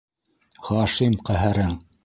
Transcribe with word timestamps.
Хашим 0.69 1.21
ҡәһәрең! 1.31 1.81